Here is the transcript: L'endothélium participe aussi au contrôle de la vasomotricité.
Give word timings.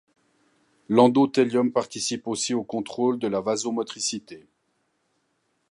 L'endothélium 0.89 1.71
participe 1.71 2.25
aussi 2.25 2.55
au 2.55 2.63
contrôle 2.63 3.19
de 3.19 3.27
la 3.27 3.39
vasomotricité. 3.39 4.47